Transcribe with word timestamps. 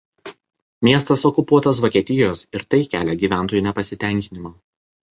Miestas 0.87 1.25
okupuotas 1.29 1.83
Vokietijos 1.85 2.43
ir 2.59 2.67
tai 2.75 2.83
kelia 2.97 3.17
gyventojų 3.27 3.65
nepasitenkinimą. 3.71 4.57